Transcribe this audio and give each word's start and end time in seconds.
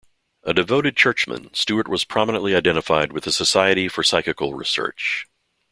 A 0.41 0.51
devoted 0.51 0.97
churchman, 0.97 1.53
Stewart 1.53 1.87
was 1.87 2.05
prominently 2.05 2.55
identified 2.55 3.13
with 3.13 3.25
the 3.25 3.31
Society 3.31 3.87
for 3.87 4.01
Psychical 4.01 4.55
Research. 4.55 5.27